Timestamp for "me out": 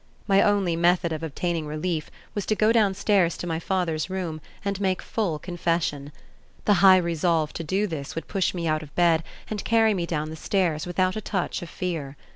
8.55-8.81